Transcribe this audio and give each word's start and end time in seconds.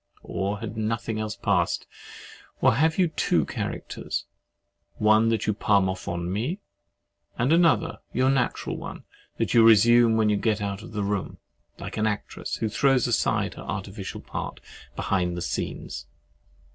Or 0.23 0.61
had 0.61 0.77
nothing 0.77 1.19
else 1.19 1.35
passed? 1.35 1.85
Or 2.59 2.73
have 2.73 2.97
you 2.97 3.09
two 3.09 3.45
characters, 3.45 4.25
one 4.95 5.29
that 5.29 5.45
you 5.45 5.53
palm 5.53 5.87
off 5.87 6.07
upon 6.07 6.33
me, 6.33 6.59
and 7.37 7.53
another, 7.53 7.99
your 8.11 8.31
natural 8.31 8.77
one, 8.77 9.03
that 9.37 9.53
you 9.53 9.63
resume 9.63 10.17
when 10.17 10.27
you 10.29 10.37
get 10.37 10.59
out 10.59 10.81
of 10.81 10.93
the 10.93 11.03
room, 11.03 11.37
like 11.77 11.97
an 11.97 12.07
actress 12.07 12.55
who 12.55 12.67
throws 12.67 13.05
aside 13.05 13.53
her 13.53 13.61
artificial 13.61 14.21
part 14.21 14.59
behind 14.95 15.37
the 15.37 15.41
scenes? 15.43 16.07